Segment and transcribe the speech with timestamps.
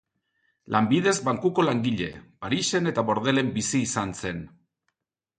[0.75, 2.07] Lanbidez bankuko langile,
[2.45, 4.41] Parisen eta Bordelen bizi izan zen.